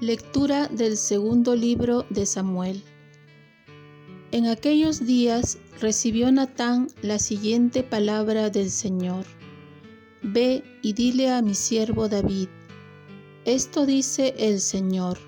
[0.00, 2.82] Lectura del segundo libro de Samuel.
[4.30, 9.24] En aquellos días recibió Natán la siguiente palabra del Señor.
[10.22, 12.48] Ve y dile a mi siervo David,
[13.46, 15.18] esto dice el Señor,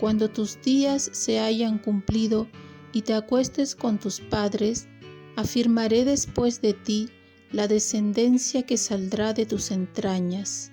[0.00, 2.48] cuando tus días se hayan cumplido
[2.92, 4.88] y te acuestes con tus padres,
[5.36, 7.08] afirmaré después de ti
[7.52, 10.72] la descendencia que saldrá de tus entrañas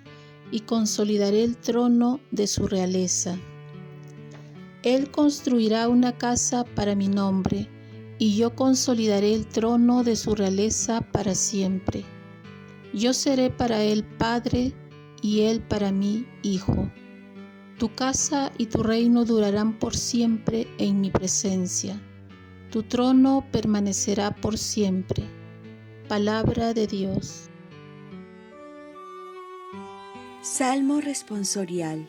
[0.51, 3.37] y consolidaré el trono de su realeza.
[4.83, 7.67] Él construirá una casa para mi nombre,
[8.17, 12.03] y yo consolidaré el trono de su realeza para siempre.
[12.93, 14.73] Yo seré para él padre,
[15.21, 16.89] y él para mí hijo.
[17.77, 22.01] Tu casa y tu reino durarán por siempre en mi presencia.
[22.71, 25.23] Tu trono permanecerá por siempre.
[26.07, 27.48] Palabra de Dios.
[30.41, 32.07] Salmo responsorial.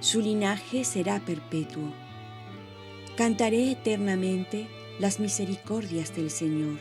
[0.00, 1.90] Su linaje será perpetuo.
[3.16, 6.78] Cantaré eternamente las misericordias del Señor.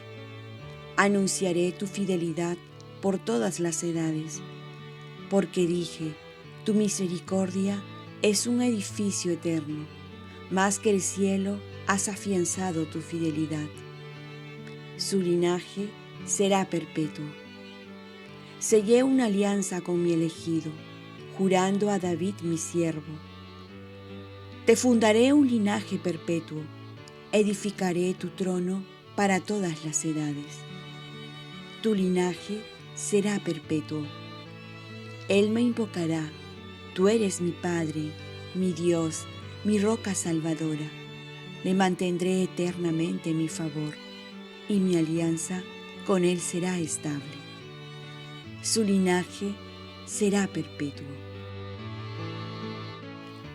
[0.97, 2.57] Anunciaré tu fidelidad
[3.01, 4.41] por todas las edades,
[5.29, 6.15] porque dije,
[6.65, 7.81] tu misericordia
[8.21, 9.87] es un edificio eterno,
[10.49, 13.69] más que el cielo has afianzado tu fidelidad.
[14.97, 15.87] Su linaje
[16.25, 17.40] será perpetuo
[18.61, 20.71] sellé una alianza con mi elegido,
[21.35, 23.11] jurando a David mi siervo.
[24.67, 26.61] Te fundaré un linaje perpetuo,
[27.31, 28.83] edificaré tu trono
[29.15, 30.59] para todas las edades.
[31.81, 32.61] Tu linaje
[32.93, 34.05] será perpetuo.
[35.27, 36.29] Él me invocará,
[36.93, 38.11] tú eres mi Padre,
[38.53, 39.25] mi Dios,
[39.63, 40.87] mi roca salvadora.
[41.63, 43.95] Le mantendré eternamente mi favor,
[44.69, 45.63] y mi alianza
[46.05, 47.40] con él será estable
[48.61, 49.55] su linaje
[50.05, 51.07] será perpetuo.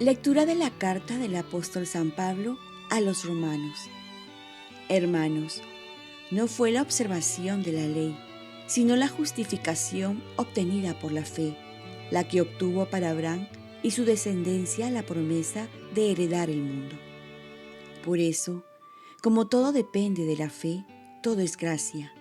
[0.00, 2.59] Lectura de la carta del apóstol San Pablo
[2.91, 3.78] a los romanos.
[4.89, 5.62] Hermanos,
[6.31, 8.19] no fue la observación de la ley,
[8.66, 11.56] sino la justificación obtenida por la fe,
[12.11, 13.47] la que obtuvo para Abraham
[13.84, 16.97] y su descendencia la promesa de heredar el mundo.
[18.05, 18.65] Por eso,
[19.22, 20.84] como todo depende de la fe,
[21.22, 22.12] todo es gracia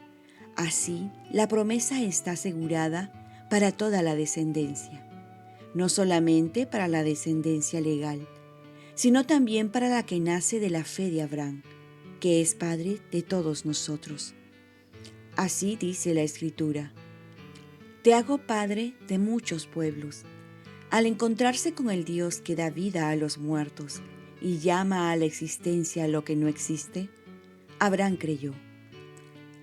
[0.56, 3.12] Así, la promesa está asegurada
[3.50, 5.06] para toda la descendencia,
[5.74, 8.26] no solamente para la descendencia legal,
[8.96, 11.62] sino también para la que nace de la fe de Abraham,
[12.22, 14.34] que es Padre de todos nosotros.
[15.36, 16.94] Así dice la Escritura,
[18.02, 20.22] Te hago Padre de muchos pueblos.
[20.90, 24.02] Al encontrarse con el Dios que da vida a los muertos
[24.42, 27.10] y llama a la existencia lo que no existe,
[27.80, 28.54] Abraham creyó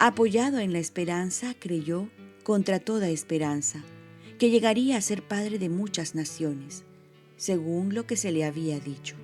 [0.04, 2.08] Apoyado en la esperanza, creyó,
[2.42, 3.84] contra toda esperanza,
[4.36, 6.82] que llegaría a ser padre de muchas naciones,
[7.36, 9.14] según lo que se le había dicho.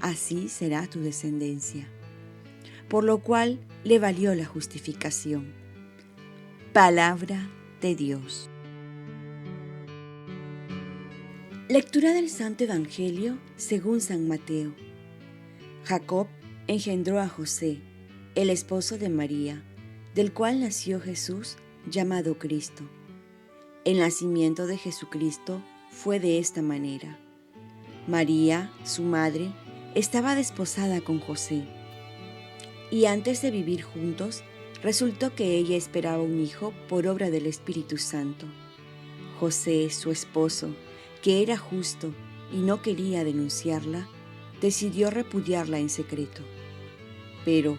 [0.00, 1.88] Así será tu descendencia.
[2.88, 5.52] Por lo cual le valió la justificación.
[6.72, 7.50] Palabra
[7.80, 8.48] de Dios.
[11.68, 14.76] Lectura del Santo Evangelio según San Mateo.
[15.82, 16.28] Jacob
[16.68, 17.80] engendró a José,
[18.36, 19.64] el esposo de María
[20.18, 21.58] del cual nació Jesús
[21.88, 22.82] llamado Cristo.
[23.84, 25.62] El nacimiento de Jesucristo
[25.92, 27.20] fue de esta manera.
[28.08, 29.52] María, su madre,
[29.94, 31.68] estaba desposada con José.
[32.90, 34.42] Y antes de vivir juntos,
[34.82, 38.46] resultó que ella esperaba un hijo por obra del Espíritu Santo.
[39.38, 40.74] José, su esposo,
[41.22, 42.12] que era justo
[42.52, 44.08] y no quería denunciarla,
[44.60, 46.42] decidió repudiarla en secreto.
[47.44, 47.78] Pero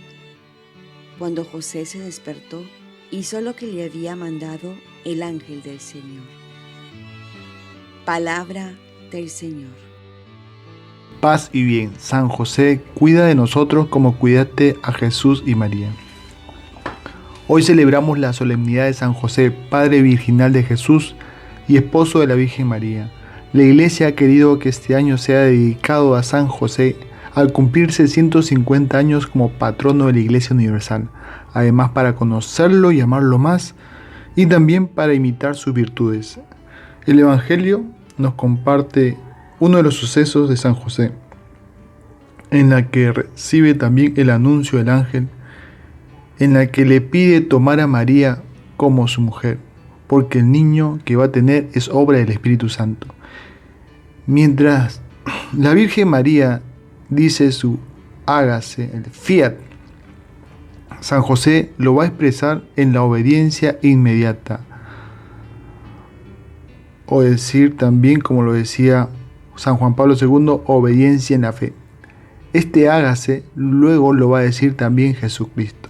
[1.21, 2.63] Cuando José se despertó,
[3.11, 4.73] hizo lo que le había mandado
[5.05, 6.23] el ángel del Señor.
[8.05, 8.73] Palabra
[9.11, 9.69] del Señor.
[11.19, 15.89] Paz y bien, San José, cuida de nosotros como cuidaste a Jesús y María.
[17.47, 21.13] Hoy celebramos la solemnidad de San José, Padre Virginal de Jesús
[21.67, 23.11] y esposo de la Virgen María.
[23.53, 26.95] La Iglesia ha querido que este año sea dedicado a San José
[27.33, 31.09] al cumplirse 150 años como patrono de la Iglesia Universal,
[31.53, 33.75] además para conocerlo y amarlo más,
[34.35, 36.39] y también para imitar sus virtudes.
[37.05, 37.83] El Evangelio
[38.17, 39.17] nos comparte
[39.59, 41.11] uno de los sucesos de San José.
[42.49, 45.29] en la que recibe también el anuncio del ángel,
[46.37, 48.43] en la que le pide tomar a María
[48.75, 49.57] como su mujer,
[50.07, 53.07] porque el niño que va a tener es obra del Espíritu Santo.
[54.27, 55.01] Mientras
[55.57, 56.61] la Virgen María
[57.11, 57.77] dice su
[58.25, 59.53] hágase, el fiat,
[61.01, 64.61] San José lo va a expresar en la obediencia inmediata.
[67.05, 69.09] O decir también, como lo decía
[69.55, 71.73] San Juan Pablo II, obediencia en la fe.
[72.53, 75.89] Este hágase luego lo va a decir también Jesucristo.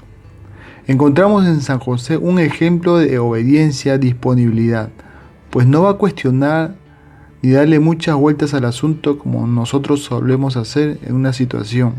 [0.88, 4.89] Encontramos en San José un ejemplo de obediencia, disponibilidad,
[5.51, 6.75] pues no va a cuestionar
[7.42, 11.96] ni darle muchas vueltas al asunto como nosotros solemos hacer en una situación.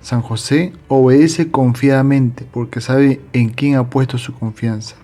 [0.00, 4.96] San José obedece confiadamente porque sabe en quién ha puesto su confianza.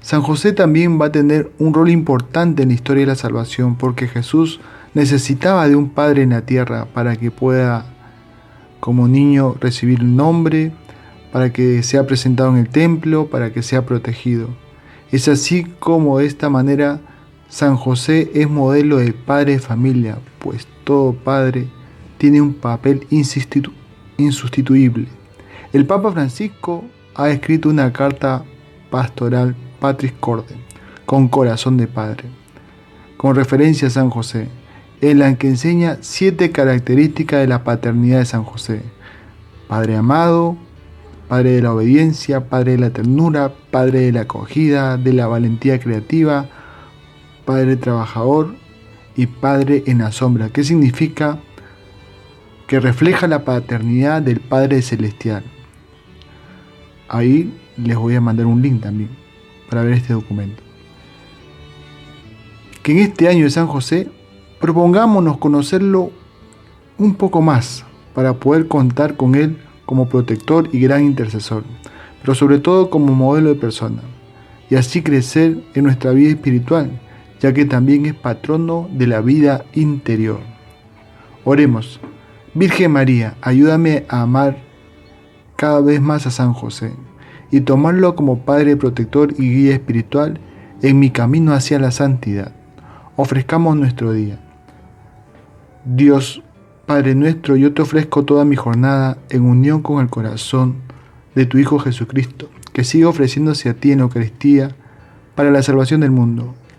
[0.00, 3.76] San José también va a tener un rol importante en la historia de la salvación
[3.76, 4.60] porque Jesús
[4.92, 7.86] necesitaba de un Padre en la tierra para que pueda
[8.80, 10.72] como niño recibir el nombre,
[11.32, 14.48] para que sea presentado en el templo, para que sea protegido.
[15.10, 17.00] Es así como de esta manera
[17.48, 21.68] San José es modelo de padre de familia, pues todo padre
[22.18, 25.06] tiene un papel insustituible.
[25.72, 28.44] El Papa Francisco ha escrito una carta
[28.90, 30.56] pastoral Patris Corde,
[31.06, 32.24] con corazón de padre,
[33.16, 34.48] con referencia a San José
[35.10, 38.82] en la que enseña siete características de la paternidad de San José.
[39.68, 40.56] Padre amado,
[41.28, 45.78] Padre de la obediencia, Padre de la ternura, Padre de la acogida, de la valentía
[45.80, 46.48] creativa,
[47.44, 48.54] Padre trabajador
[49.16, 50.48] y Padre en la sombra.
[50.50, 51.38] ¿Qué significa?
[52.66, 55.44] Que refleja la paternidad del Padre celestial.
[57.08, 59.10] Ahí les voy a mandar un link también
[59.68, 60.62] para ver este documento.
[62.82, 64.10] Que en este año de San José
[64.60, 66.10] propongámonos conocerlo
[66.98, 71.64] un poco más para poder contar con Él como protector y gran intercesor,
[72.22, 74.02] pero sobre todo como modelo de persona,
[74.70, 77.00] y así crecer en nuestra vida espiritual,
[77.44, 80.40] ya que también es patrono de la vida interior.
[81.44, 82.00] Oremos,
[82.54, 84.62] Virgen María, ayúdame a amar
[85.54, 86.94] cada vez más a San José
[87.50, 90.40] y tomarlo como Padre protector y guía espiritual
[90.80, 92.54] en mi camino hacia la santidad.
[93.14, 94.40] Ofrezcamos nuestro día.
[95.84, 96.42] Dios,
[96.86, 100.76] Padre nuestro, yo te ofrezco toda mi jornada en unión con el corazón
[101.34, 104.74] de tu Hijo Jesucristo, que siga ofreciéndose a ti en Eucaristía
[105.34, 106.54] para la salvación del mundo.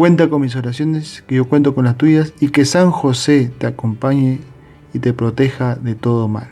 [0.00, 3.66] Cuenta con mis oraciones, que yo cuento con las tuyas, y que San José te
[3.66, 4.38] acompañe
[4.94, 6.48] y te proteja de todo mal.